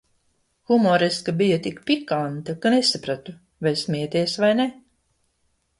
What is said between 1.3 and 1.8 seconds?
bija tik